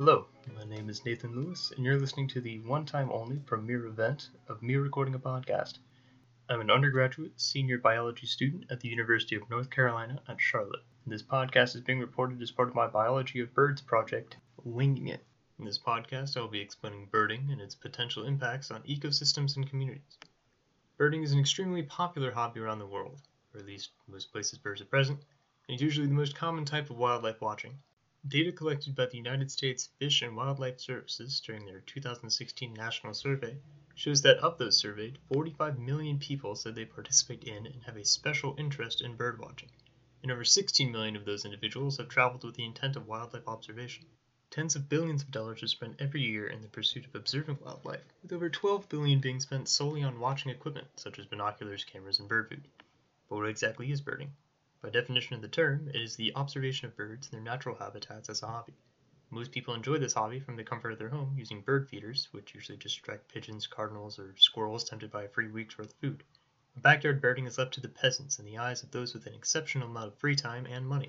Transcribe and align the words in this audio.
Hello, 0.00 0.26
my 0.54 0.62
name 0.62 0.88
is 0.88 1.04
Nathan 1.04 1.34
Lewis, 1.34 1.72
and 1.74 1.84
you're 1.84 1.98
listening 1.98 2.28
to 2.28 2.40
the 2.40 2.60
one 2.60 2.86
time 2.86 3.10
only 3.10 3.38
premiere 3.38 3.84
event 3.86 4.28
of 4.46 4.62
me 4.62 4.76
recording 4.76 5.16
a 5.16 5.18
podcast. 5.18 5.78
I'm 6.48 6.60
an 6.60 6.70
undergraduate 6.70 7.32
senior 7.40 7.78
biology 7.78 8.28
student 8.28 8.66
at 8.70 8.78
the 8.78 8.88
University 8.88 9.34
of 9.34 9.50
North 9.50 9.70
Carolina 9.70 10.22
at 10.28 10.40
Charlotte. 10.40 10.84
This 11.04 11.24
podcast 11.24 11.74
is 11.74 11.80
being 11.80 11.98
reported 11.98 12.40
as 12.40 12.52
part 12.52 12.68
of 12.68 12.76
my 12.76 12.86
Biology 12.86 13.40
of 13.40 13.52
Birds 13.54 13.82
project, 13.82 14.36
Winging 14.62 15.08
It. 15.08 15.26
In 15.58 15.64
this 15.64 15.80
podcast, 15.80 16.36
I 16.36 16.42
will 16.42 16.46
be 16.46 16.60
explaining 16.60 17.08
birding 17.10 17.48
and 17.50 17.60
its 17.60 17.74
potential 17.74 18.24
impacts 18.24 18.70
on 18.70 18.84
ecosystems 18.84 19.56
and 19.56 19.68
communities. 19.68 20.16
Birding 20.96 21.24
is 21.24 21.32
an 21.32 21.40
extremely 21.40 21.82
popular 21.82 22.30
hobby 22.30 22.60
around 22.60 22.78
the 22.78 22.86
world, 22.86 23.22
or 23.52 23.58
at 23.58 23.66
least 23.66 23.90
most 24.06 24.30
places 24.30 24.60
birds 24.60 24.80
are 24.80 24.84
present, 24.84 25.18
and 25.68 25.74
is 25.74 25.82
usually 25.82 26.06
the 26.06 26.14
most 26.14 26.36
common 26.36 26.64
type 26.64 26.88
of 26.88 26.98
wildlife 26.98 27.40
watching. 27.40 27.76
Data 28.30 28.52
collected 28.52 28.94
by 28.94 29.06
the 29.06 29.16
United 29.16 29.50
States 29.50 29.88
Fish 29.98 30.20
and 30.20 30.36
Wildlife 30.36 30.80
Services 30.80 31.40
during 31.40 31.64
their 31.64 31.80
2016 31.80 32.74
National 32.74 33.14
Survey 33.14 33.56
shows 33.94 34.20
that 34.20 34.36
of 34.40 34.58
those 34.58 34.76
surveyed, 34.76 35.18
45 35.32 35.78
million 35.78 36.18
people 36.18 36.54
said 36.54 36.74
they 36.74 36.84
participate 36.84 37.44
in 37.44 37.64
and 37.64 37.82
have 37.84 37.96
a 37.96 38.04
special 38.04 38.54
interest 38.58 39.00
in 39.00 39.16
birdwatching, 39.16 39.70
and 40.22 40.30
over 40.30 40.44
16 40.44 40.92
million 40.92 41.16
of 41.16 41.24
those 41.24 41.46
individuals 41.46 41.96
have 41.96 42.10
traveled 42.10 42.44
with 42.44 42.54
the 42.54 42.66
intent 42.66 42.96
of 42.96 43.06
wildlife 43.06 43.48
observation. 43.48 44.04
Tens 44.50 44.76
of 44.76 44.90
billions 44.90 45.22
of 45.22 45.30
dollars 45.30 45.62
are 45.62 45.68
spent 45.68 45.96
every 45.98 46.20
year 46.20 46.48
in 46.48 46.60
the 46.60 46.68
pursuit 46.68 47.06
of 47.06 47.14
observing 47.14 47.58
wildlife, 47.64 48.04
with 48.22 48.34
over 48.34 48.50
12 48.50 48.90
billion 48.90 49.20
being 49.20 49.40
spent 49.40 49.70
solely 49.70 50.02
on 50.02 50.20
watching 50.20 50.52
equipment 50.52 50.88
such 50.96 51.18
as 51.18 51.24
binoculars, 51.24 51.82
cameras, 51.82 52.18
and 52.18 52.28
bird 52.28 52.50
food. 52.50 52.68
But 53.30 53.36
what 53.36 53.48
exactly 53.48 53.90
is 53.90 54.02
birding? 54.02 54.32
By 54.80 54.90
definition 54.90 55.34
of 55.34 55.42
the 55.42 55.48
term, 55.48 55.88
it 55.88 55.96
is 55.96 56.14
the 56.14 56.32
observation 56.36 56.86
of 56.86 56.96
birds 56.96 57.26
in 57.26 57.32
their 57.32 57.42
natural 57.42 57.74
habitats 57.74 58.28
as 58.28 58.44
a 58.44 58.46
hobby. 58.46 58.74
Most 59.28 59.50
people 59.50 59.74
enjoy 59.74 59.98
this 59.98 60.14
hobby 60.14 60.38
from 60.38 60.54
the 60.54 60.62
comfort 60.62 60.92
of 60.92 60.98
their 61.00 61.08
home 61.08 61.36
using 61.36 61.62
bird 61.62 61.88
feeders, 61.88 62.28
which 62.30 62.54
usually 62.54 62.78
just 62.78 62.98
attract 62.98 63.26
pigeons, 63.26 63.66
cardinals, 63.66 64.20
or 64.20 64.36
squirrels 64.36 64.84
tempted 64.84 65.10
by 65.10 65.24
a 65.24 65.28
free 65.28 65.48
week's 65.48 65.76
worth 65.76 65.92
of 65.92 65.98
food. 65.98 66.22
Backyard 66.76 67.20
birding 67.20 67.46
is 67.46 67.58
left 67.58 67.74
to 67.74 67.80
the 67.80 67.88
peasants 67.88 68.38
in 68.38 68.44
the 68.44 68.58
eyes 68.58 68.84
of 68.84 68.92
those 68.92 69.14
with 69.14 69.26
an 69.26 69.34
exceptional 69.34 69.88
amount 69.88 70.12
of 70.12 70.18
free 70.18 70.36
time 70.36 70.64
and 70.64 70.86
money. 70.86 71.08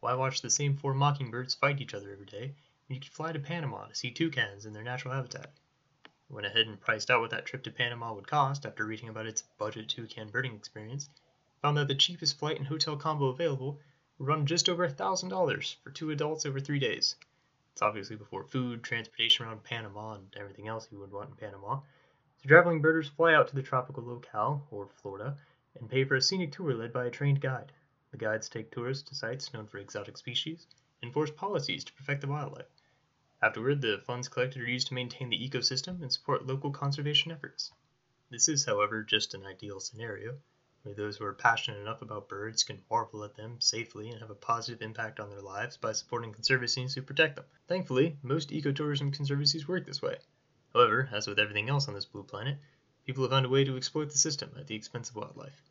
Why 0.00 0.12
watch 0.12 0.42
the 0.42 0.50
same 0.50 0.76
four 0.76 0.92
mockingbirds 0.92 1.54
fight 1.54 1.80
each 1.80 1.94
other 1.94 2.12
every 2.12 2.26
day 2.26 2.54
when 2.86 2.96
you 2.96 3.00
could 3.00 3.12
fly 3.12 3.32
to 3.32 3.40
Panama 3.40 3.86
to 3.86 3.94
see 3.94 4.10
toucans 4.10 4.66
in 4.66 4.74
their 4.74 4.84
natural 4.84 5.14
habitat? 5.14 5.54
Went 6.28 6.46
ahead 6.46 6.66
and 6.66 6.78
priced 6.78 7.10
out 7.10 7.22
what 7.22 7.30
that 7.30 7.46
trip 7.46 7.62
to 7.62 7.70
Panama 7.70 8.12
would 8.12 8.26
cost 8.28 8.66
after 8.66 8.84
reading 8.84 9.08
about 9.08 9.26
its 9.26 9.40
budget 9.56 9.88
toucan 9.88 10.28
birding 10.28 10.54
experience 10.54 11.08
found 11.62 11.76
that 11.76 11.88
the 11.88 11.94
cheapest 11.94 12.38
flight 12.38 12.56
and 12.56 12.66
hotel 12.66 12.96
combo 12.96 13.26
available 13.26 13.78
would 14.18 14.28
run 14.28 14.46
just 14.46 14.68
over 14.68 14.88
$1,000 14.88 15.76
for 15.82 15.90
two 15.90 16.10
adults 16.10 16.46
over 16.46 16.58
three 16.58 16.78
days. 16.78 17.16
It's 17.72 17.82
obviously 17.82 18.16
before 18.16 18.44
food, 18.44 18.82
transportation 18.82 19.44
around 19.44 19.62
Panama, 19.62 20.14
and 20.14 20.34
everything 20.36 20.68
else 20.68 20.88
you 20.90 20.98
would 20.98 21.12
want 21.12 21.30
in 21.30 21.36
Panama. 21.36 21.80
So 22.38 22.48
traveling 22.48 22.80
birders 22.80 23.08
fly 23.08 23.34
out 23.34 23.48
to 23.48 23.54
the 23.54 23.62
tropical 23.62 24.02
locale, 24.02 24.66
or 24.70 24.88
Florida, 24.88 25.36
and 25.78 25.88
pay 25.88 26.04
for 26.04 26.16
a 26.16 26.22
scenic 26.22 26.52
tour 26.52 26.74
led 26.74 26.92
by 26.92 27.04
a 27.04 27.10
trained 27.10 27.40
guide. 27.40 27.72
The 28.10 28.16
guides 28.16 28.48
take 28.48 28.70
tourists 28.70 29.08
to 29.10 29.14
sites 29.14 29.52
known 29.52 29.66
for 29.66 29.78
exotic 29.78 30.16
species 30.16 30.66
and 31.00 31.08
enforce 31.08 31.30
policies 31.30 31.84
to 31.84 31.92
protect 31.92 32.22
the 32.22 32.28
wildlife. 32.28 32.70
Afterward, 33.42 33.80
the 33.80 34.02
funds 34.06 34.28
collected 34.28 34.62
are 34.62 34.68
used 34.68 34.88
to 34.88 34.94
maintain 34.94 35.28
the 35.28 35.48
ecosystem 35.48 36.02
and 36.02 36.12
support 36.12 36.46
local 36.46 36.70
conservation 36.70 37.30
efforts. 37.30 37.70
This 38.30 38.48
is, 38.48 38.64
however, 38.64 39.02
just 39.02 39.34
an 39.34 39.46
ideal 39.46 39.80
scenario 39.80 40.38
where 40.82 40.94
those 40.94 41.18
who 41.18 41.24
are 41.26 41.34
passionate 41.34 41.78
enough 41.78 42.00
about 42.00 42.26
birds 42.26 42.64
can 42.64 42.82
marvel 42.90 43.22
at 43.22 43.34
them 43.34 43.60
safely 43.60 44.08
and 44.08 44.18
have 44.18 44.30
a 44.30 44.34
positive 44.34 44.80
impact 44.80 45.20
on 45.20 45.28
their 45.28 45.42
lives 45.42 45.76
by 45.76 45.92
supporting 45.92 46.32
conservancies 46.32 46.94
who 46.94 47.02
protect 47.02 47.36
them. 47.36 47.44
Thankfully, 47.68 48.16
most 48.22 48.48
ecotourism 48.48 49.12
conservancies 49.12 49.68
work 49.68 49.84
this 49.84 50.00
way. 50.00 50.16
However, 50.72 51.10
as 51.12 51.26
with 51.26 51.38
everything 51.38 51.68
else 51.68 51.86
on 51.86 51.92
this 51.92 52.06
blue 52.06 52.22
planet, 52.22 52.56
people 53.04 53.22
have 53.24 53.30
found 53.30 53.44
a 53.44 53.50
way 53.50 53.62
to 53.62 53.76
exploit 53.76 54.10
the 54.10 54.16
system 54.16 54.52
at 54.58 54.68
the 54.68 54.74
expense 54.74 55.10
of 55.10 55.16
wildlife. 55.16 55.62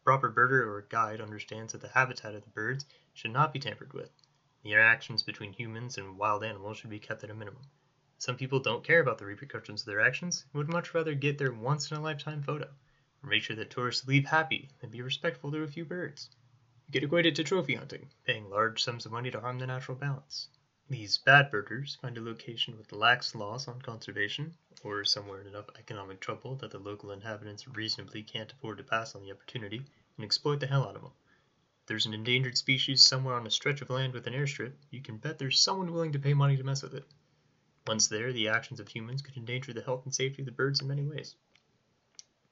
A 0.00 0.04
proper 0.04 0.32
birder 0.32 0.66
or 0.66 0.84
guide 0.88 1.20
understands 1.20 1.72
that 1.72 1.80
the 1.80 1.88
habitat 1.88 2.34
of 2.34 2.42
the 2.42 2.50
birds 2.50 2.84
should 3.14 3.30
not 3.30 3.52
be 3.52 3.60
tampered 3.60 3.92
with. 3.92 4.10
The 4.64 4.72
interactions 4.72 5.22
between 5.22 5.52
humans 5.52 5.96
and 5.96 6.18
wild 6.18 6.42
animals 6.42 6.78
should 6.78 6.90
be 6.90 6.98
kept 6.98 7.22
at 7.22 7.30
a 7.30 7.34
minimum. 7.34 7.62
Some 8.18 8.36
people 8.36 8.58
don't 8.58 8.82
care 8.82 8.98
about 8.98 9.18
the 9.18 9.26
repercussions 9.26 9.82
of 9.82 9.86
their 9.86 10.00
actions 10.00 10.44
and 10.52 10.58
would 10.58 10.72
much 10.72 10.92
rather 10.92 11.14
get 11.14 11.38
their 11.38 11.52
once 11.52 11.88
in 11.88 11.96
a 11.96 12.00
lifetime 12.00 12.42
photo 12.42 12.68
make 13.28 13.42
sure 13.42 13.56
that 13.56 13.70
tourists 13.70 14.06
leave 14.06 14.24
happy 14.24 14.70
and 14.80 14.90
be 14.90 15.02
respectful 15.02 15.52
to 15.52 15.62
a 15.62 15.68
few 15.68 15.84
birds. 15.84 16.30
You 16.86 16.92
get 16.92 17.04
equated 17.04 17.36
to 17.36 17.44
trophy 17.44 17.74
hunting, 17.74 18.08
paying 18.24 18.48
large 18.48 18.82
sums 18.82 19.04
of 19.06 19.12
money 19.12 19.30
to 19.30 19.40
harm 19.40 19.58
the 19.58 19.66
natural 19.66 19.96
balance. 19.96 20.48
These 20.88 21.18
bad 21.18 21.52
birders 21.52 21.96
find 22.02 22.18
a 22.18 22.20
location 22.20 22.76
with 22.76 22.90
lax 22.90 23.34
laws 23.36 23.68
on 23.68 23.80
conservation, 23.80 24.56
or 24.82 25.04
somewhere 25.04 25.40
in 25.40 25.46
enough 25.46 25.70
economic 25.78 26.18
trouble 26.18 26.56
that 26.56 26.72
the 26.72 26.80
local 26.80 27.12
inhabitants 27.12 27.68
reasonably 27.68 28.24
can't 28.24 28.50
afford 28.50 28.78
to 28.78 28.82
pass 28.84 29.14
on 29.14 29.22
the 29.22 29.30
opportunity, 29.30 29.84
and 30.16 30.24
exploit 30.24 30.58
the 30.58 30.66
hell 30.66 30.88
out 30.88 30.96
of 30.96 31.02
them. 31.02 31.12
If 31.82 31.86
there's 31.86 32.06
an 32.06 32.14
endangered 32.14 32.58
species 32.58 33.04
somewhere 33.04 33.36
on 33.36 33.46
a 33.46 33.50
stretch 33.50 33.82
of 33.82 33.90
land 33.90 34.14
with 34.14 34.26
an 34.26 34.32
airstrip, 34.32 34.72
you 34.90 35.00
can 35.00 35.18
bet 35.18 35.38
there's 35.38 35.60
someone 35.60 35.92
willing 35.92 36.10
to 36.12 36.18
pay 36.18 36.34
money 36.34 36.56
to 36.56 36.64
mess 36.64 36.82
with 36.82 36.94
it. 36.94 37.06
Once 37.86 38.08
there, 38.08 38.32
the 38.32 38.48
actions 38.48 38.80
of 38.80 38.88
humans 38.88 39.22
could 39.22 39.36
endanger 39.36 39.72
the 39.72 39.82
health 39.82 40.04
and 40.04 40.14
safety 40.14 40.42
of 40.42 40.46
the 40.46 40.52
birds 40.52 40.80
in 40.80 40.88
many 40.88 41.04
ways. 41.04 41.36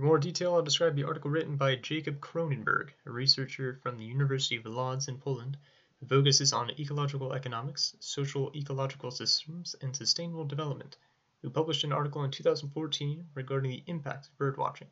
For 0.00 0.06
more 0.06 0.18
detail, 0.18 0.54
I'll 0.54 0.62
describe 0.62 0.96
the 0.96 1.04
article 1.04 1.30
written 1.30 1.58
by 1.58 1.76
Jacob 1.76 2.20
Kronenberg, 2.20 2.94
a 3.04 3.10
researcher 3.10 3.78
from 3.82 3.98
the 3.98 4.04
University 4.06 4.56
of 4.56 4.64
Lodz 4.64 5.08
in 5.08 5.18
Poland, 5.18 5.58
who 5.98 6.06
focuses 6.06 6.54
on 6.54 6.70
ecological 6.80 7.34
economics, 7.34 7.94
social 8.00 8.50
ecological 8.56 9.10
systems, 9.10 9.76
and 9.82 9.94
sustainable 9.94 10.46
development, 10.46 10.96
who 11.42 11.50
published 11.50 11.84
an 11.84 11.92
article 11.92 12.24
in 12.24 12.30
2014 12.30 13.28
regarding 13.34 13.72
the 13.72 13.84
impacts 13.88 14.28
of 14.28 14.38
birdwatching. 14.38 14.88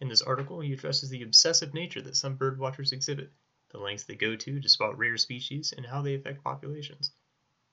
In 0.00 0.08
this 0.08 0.22
article, 0.22 0.58
he 0.58 0.72
addresses 0.72 1.08
the 1.08 1.22
obsessive 1.22 1.72
nature 1.72 2.02
that 2.02 2.16
some 2.16 2.36
birdwatchers 2.36 2.90
exhibit, 2.90 3.32
the 3.68 3.78
lengths 3.78 4.02
they 4.02 4.16
go 4.16 4.34
to 4.34 4.60
to 4.60 4.68
spot 4.68 4.98
rare 4.98 5.18
species, 5.18 5.70
and 5.70 5.86
how 5.86 6.02
they 6.02 6.16
affect 6.16 6.42
populations. 6.42 7.12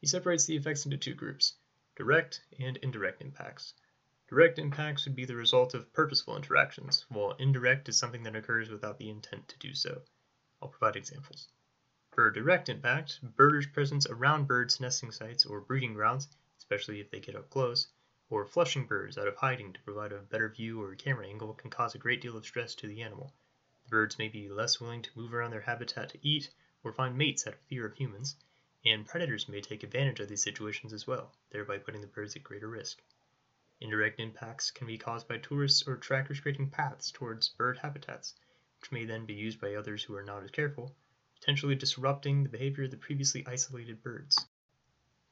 He 0.01 0.05
separates 0.05 0.45
the 0.45 0.57
effects 0.57 0.85
into 0.85 0.97
two 0.97 1.15
groups 1.15 1.55
direct 1.95 2.43
and 2.59 2.77
indirect 2.77 3.23
impacts. 3.23 3.73
Direct 4.29 4.59
impacts 4.59 5.05
would 5.05 5.15
be 5.15 5.25
the 5.25 5.35
result 5.35 5.73
of 5.73 5.91
purposeful 5.91 6.37
interactions, 6.37 7.03
while 7.09 7.31
indirect 7.39 7.89
is 7.89 7.97
something 7.97 8.21
that 8.21 8.35
occurs 8.35 8.69
without 8.69 8.99
the 8.99 9.09
intent 9.09 9.47
to 9.47 9.57
do 9.57 9.73
so. 9.73 10.03
I'll 10.61 10.69
provide 10.69 10.95
examples. 10.95 11.47
For 12.11 12.29
direct 12.29 12.69
impact, 12.69 13.21
birders' 13.23 13.65
presence 13.65 14.05
around 14.05 14.47
birds' 14.47 14.79
nesting 14.79 15.11
sites 15.11 15.47
or 15.47 15.61
breeding 15.61 15.95
grounds, 15.95 16.27
especially 16.59 16.99
if 16.99 17.09
they 17.09 17.19
get 17.19 17.35
up 17.35 17.49
close, 17.49 17.87
or 18.29 18.45
flushing 18.45 18.85
birds 18.85 19.17
out 19.17 19.27
of 19.27 19.35
hiding 19.35 19.73
to 19.73 19.81
provide 19.81 20.11
a 20.11 20.19
better 20.19 20.49
view 20.49 20.79
or 20.79 20.93
camera 20.93 21.25
angle 21.25 21.55
can 21.55 21.71
cause 21.71 21.95
a 21.95 21.97
great 21.97 22.21
deal 22.21 22.37
of 22.37 22.45
stress 22.45 22.75
to 22.75 22.87
the 22.87 23.01
animal. 23.01 23.33
The 23.85 23.89
birds 23.89 24.19
may 24.19 24.27
be 24.27 24.47
less 24.47 24.79
willing 24.79 25.01
to 25.01 25.17
move 25.17 25.33
around 25.33 25.49
their 25.49 25.61
habitat 25.61 26.09
to 26.09 26.19
eat 26.21 26.51
or 26.83 26.93
find 26.93 27.17
mates 27.17 27.47
out 27.47 27.55
of 27.55 27.59
fear 27.61 27.87
of 27.87 27.95
humans, 27.95 28.35
and 28.85 29.07
predators 29.07 29.49
may 29.49 29.61
take 29.61 29.81
advantage 29.81 30.19
of 30.19 30.29
these 30.29 30.43
situations 30.43 30.93
as 30.93 31.07
well, 31.07 31.33
thereby 31.49 31.79
putting 31.79 32.01
the 32.01 32.05
birds 32.05 32.35
at 32.35 32.43
greater 32.43 32.67
risk. 32.67 33.01
Indirect 33.81 34.19
impacts 34.19 34.71
can 34.71 34.87
be 34.87 34.97
caused 34.97 35.27
by 35.27 35.37
tourists 35.37 35.87
or 35.87 35.95
trackers 35.95 36.41
creating 36.41 36.69
paths 36.69 37.11
towards 37.11 37.49
bird 37.49 37.77
habitats, 37.77 38.35
which 38.81 38.91
may 38.91 39.05
then 39.05 39.25
be 39.25 39.33
used 39.33 39.61
by 39.61 39.73
others 39.75 40.03
who 40.03 40.15
are 40.15 40.23
not 40.23 40.43
as 40.43 40.51
careful, 40.51 40.95
potentially 41.35 41.75
disrupting 41.75 42.43
the 42.43 42.49
behavior 42.49 42.83
of 42.83 42.91
the 42.91 42.97
previously 42.97 43.45
isolated 43.47 44.03
birds. 44.03 44.47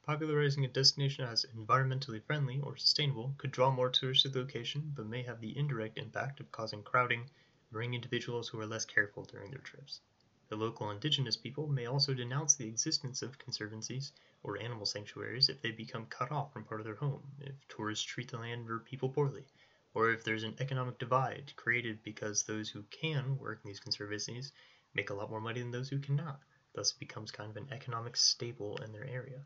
Popularizing 0.02 0.64
a 0.64 0.68
destination 0.68 1.24
as 1.24 1.44
environmentally 1.54 2.22
friendly 2.24 2.58
or 2.60 2.76
sustainable 2.76 3.34
could 3.36 3.50
draw 3.50 3.70
more 3.70 3.90
tourists 3.90 4.22
to 4.22 4.30
the 4.30 4.38
location, 4.38 4.92
but 4.96 5.06
may 5.06 5.22
have 5.22 5.40
the 5.40 5.54
indirect 5.54 5.98
impact 5.98 6.40
of 6.40 6.50
causing 6.50 6.82
crowding 6.82 7.28
bringing 7.70 7.94
individuals 7.94 8.48
who 8.48 8.58
are 8.58 8.66
less 8.66 8.86
careful 8.86 9.24
during 9.24 9.50
their 9.50 9.60
trips. 9.60 10.00
The 10.48 10.56
local 10.56 10.90
indigenous 10.90 11.36
people 11.36 11.66
may 11.68 11.84
also 11.84 12.14
denounce 12.14 12.54
the 12.54 12.68
existence 12.68 13.20
of 13.20 13.38
conservancies 13.38 14.12
or 14.42 14.58
animal 14.58 14.86
sanctuaries 14.86 15.50
if 15.50 15.60
they 15.60 15.72
become 15.72 16.06
cut 16.06 16.32
off 16.32 16.54
from 16.54 16.64
part 16.64 16.80
of 16.80 16.86
their 16.86 16.94
home, 16.94 17.32
if 17.38 17.54
tourists 17.68 18.06
treat 18.06 18.30
the 18.30 18.38
land 18.38 18.70
or 18.70 18.78
people 18.78 19.10
poorly, 19.10 19.46
or 19.92 20.10
if 20.10 20.24
there's 20.24 20.44
an 20.44 20.56
economic 20.58 20.98
divide 20.98 21.52
created 21.56 22.02
because 22.02 22.42
those 22.44 22.70
who 22.70 22.82
can 22.84 23.36
work 23.36 23.60
in 23.62 23.68
these 23.68 23.78
conservancies 23.78 24.52
make 24.94 25.10
a 25.10 25.14
lot 25.14 25.28
more 25.28 25.40
money 25.40 25.60
than 25.60 25.70
those 25.70 25.90
who 25.90 25.98
cannot. 25.98 26.40
Thus, 26.72 26.92
it 26.92 26.98
becomes 26.98 27.30
kind 27.30 27.50
of 27.50 27.56
an 27.58 27.70
economic 27.70 28.16
staple 28.16 28.76
in 28.78 28.92
their 28.92 29.04
area. 29.04 29.44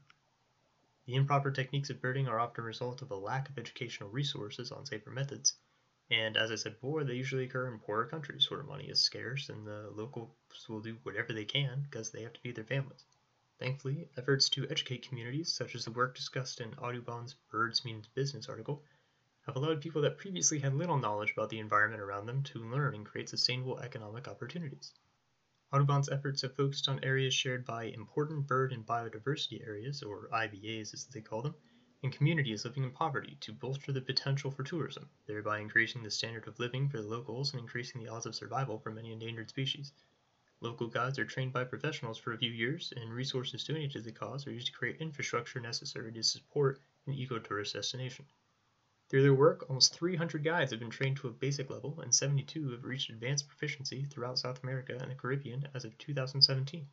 The 1.06 1.16
improper 1.16 1.50
techniques 1.50 1.90
of 1.90 2.00
birding 2.00 2.28
are 2.28 2.38
often 2.38 2.62
a 2.62 2.66
result 2.66 3.02
of 3.02 3.10
a 3.10 3.16
lack 3.16 3.48
of 3.48 3.58
educational 3.58 4.10
resources 4.10 4.70
on 4.70 4.87
safer 4.87 5.10
methods, 5.10 5.56
and 6.12 6.36
as 6.36 6.52
I 6.52 6.56
said 6.56 6.74
before, 6.74 7.04
they 7.04 7.14
usually 7.14 7.44
occur 7.44 7.72
in 7.72 7.80
poorer 7.80 8.04
countries 8.06 8.50
where 8.50 8.62
money 8.62 8.84
is 8.84 9.00
scarce 9.00 9.48
and 9.48 9.66
the 9.66 9.90
locals 9.94 10.36
will 10.68 10.82
do 10.82 10.98
whatever 11.04 11.32
they 11.32 11.46
can 11.46 11.82
because 11.82 12.10
they 12.10 12.22
have 12.22 12.34
to 12.34 12.40
feed 12.42 12.54
their 12.54 12.64
families. 12.64 13.06
Thankfully, 13.58 14.10
efforts 14.18 14.50
to 14.50 14.68
educate 14.68 15.08
communities, 15.08 15.50
such 15.50 15.74
as 15.74 15.86
the 15.86 15.90
work 15.90 16.14
discussed 16.14 16.60
in 16.60 16.74
Audubon's 16.74 17.34
Birds 17.50 17.82
Means 17.82 18.08
Business 18.08 18.48
article, 18.50 18.84
have 19.46 19.56
allowed 19.56 19.80
people 19.80 20.02
that 20.02 20.18
previously 20.18 20.58
had 20.58 20.74
little 20.74 20.98
knowledge 20.98 21.32
about 21.32 21.48
the 21.48 21.60
environment 21.60 22.02
around 22.02 22.26
them 22.26 22.42
to 22.42 22.58
learn 22.58 22.94
and 22.94 23.06
create 23.06 23.30
sustainable 23.30 23.78
economic 23.78 24.28
opportunities. 24.28 24.92
Audubon's 25.72 26.10
efforts 26.10 26.42
have 26.42 26.54
focused 26.54 26.90
on 26.90 27.02
areas 27.02 27.32
shared 27.32 27.64
by 27.64 27.84
important 27.84 28.46
bird 28.46 28.72
and 28.72 28.84
biodiversity 28.84 29.66
areas, 29.66 30.02
or 30.02 30.28
IBAs 30.30 30.92
as 30.92 31.06
they 31.06 31.22
call 31.22 31.40
them, 31.40 31.54
and 32.02 32.12
communities 32.12 32.64
living 32.64 32.82
in 32.82 32.90
poverty 32.90 33.37
to 33.40 33.52
bolster 33.52 33.93
the 33.93 34.00
potential 34.00 34.50
for 34.50 34.64
tourism, 34.64 35.08
thereby 35.26 35.60
increasing 35.60 36.02
the 36.02 36.10
standard 36.10 36.49
of 36.49 36.58
living 36.58 36.88
for 36.88 37.00
the 37.00 37.06
locals 37.06 37.52
and 37.52 37.60
increasing 37.60 38.02
the 38.02 38.10
odds 38.10 38.26
of 38.26 38.34
survival 38.34 38.78
for 38.78 38.90
many 38.90 39.12
endangered 39.12 39.49
species. 39.49 39.93
Local 40.60 40.87
guides 40.87 41.19
are 41.19 41.25
trained 41.25 41.52
by 41.52 41.64
professionals 41.64 42.19
for 42.19 42.32
a 42.32 42.38
few 42.38 42.50
years, 42.50 42.93
and 42.96 43.12
resources 43.12 43.64
donated 43.64 43.93
to 43.93 44.00
the 44.00 44.12
cause 44.12 44.46
are 44.46 44.52
used 44.52 44.69
to 44.69 44.72
create 44.72 45.00
infrastructure 45.00 45.60
necessary 45.60 46.12
to 46.12 46.22
support 46.22 46.81
an 47.06 47.14
ecotourist 47.14 47.75
destination. 47.75 48.26
Through 49.08 49.22
their 49.22 49.34
work, 49.34 49.69
almost 49.69 49.94
300 49.94 50.43
guides 50.43 50.70
have 50.70 50.81
been 50.81 50.90
trained 50.90 51.19
to 51.19 51.28
a 51.28 51.32
basic 51.32 51.69
level, 51.69 52.00
and 52.00 52.14
72 52.14 52.70
have 52.70 52.84
reached 52.84 53.10
advanced 53.10 53.46
proficiency 53.46 54.05
throughout 54.05 54.38
South 54.38 54.62
America 54.62 54.96
and 55.00 55.10
the 55.10 55.14
Caribbean 55.14 55.69
as 55.75 55.84
of 55.84 55.98
2017. 55.98 56.88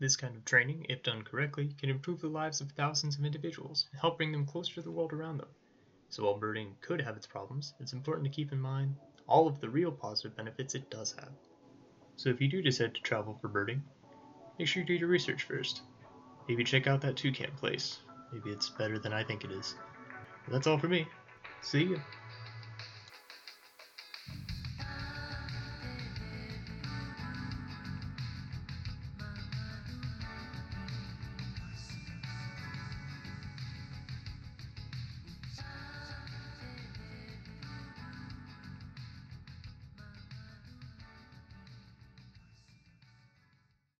This 0.00 0.16
kind 0.16 0.34
of 0.34 0.46
training, 0.46 0.86
if 0.88 1.02
done 1.02 1.22
correctly, 1.22 1.74
can 1.78 1.90
improve 1.90 2.22
the 2.22 2.28
lives 2.28 2.62
of 2.62 2.72
thousands 2.72 3.18
of 3.18 3.24
individuals 3.26 3.86
and 3.92 4.00
help 4.00 4.16
bring 4.16 4.32
them 4.32 4.46
closer 4.46 4.76
to 4.76 4.82
the 4.82 4.90
world 4.90 5.12
around 5.12 5.36
them. 5.36 5.48
So 6.08 6.24
while 6.24 6.38
birding 6.38 6.74
could 6.80 7.02
have 7.02 7.18
its 7.18 7.26
problems, 7.26 7.74
it's 7.78 7.92
important 7.92 8.24
to 8.24 8.34
keep 8.34 8.50
in 8.50 8.60
mind 8.60 8.96
all 9.26 9.46
of 9.46 9.60
the 9.60 9.68
real 9.68 9.92
positive 9.92 10.34
benefits 10.34 10.74
it 10.74 10.90
does 10.90 11.12
have. 11.12 11.32
So 12.16 12.30
if 12.30 12.40
you 12.40 12.48
do 12.48 12.62
decide 12.62 12.94
to 12.94 13.02
travel 13.02 13.38
for 13.42 13.48
birding, 13.48 13.82
make 14.58 14.68
sure 14.68 14.80
you 14.80 14.86
do 14.86 14.94
your 14.94 15.08
research 15.08 15.42
first. 15.42 15.82
Maybe 16.48 16.64
check 16.64 16.86
out 16.86 17.02
that 17.02 17.16
toucan 17.16 17.50
place. 17.56 17.98
Maybe 18.32 18.50
it's 18.50 18.70
better 18.70 18.98
than 18.98 19.12
I 19.12 19.22
think 19.22 19.44
it 19.44 19.50
is. 19.50 19.74
That's 20.48 20.66
all 20.66 20.78
for 20.78 20.88
me. 20.88 21.06
See 21.60 21.84
you. 21.84 22.00